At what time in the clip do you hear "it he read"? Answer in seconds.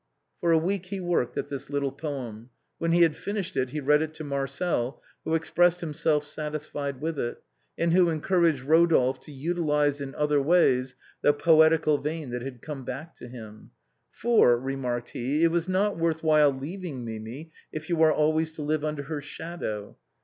3.55-4.01